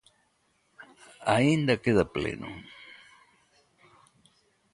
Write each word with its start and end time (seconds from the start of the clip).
Aínda 1.35 1.81
queda 1.83 2.05
pleno. 2.15 2.51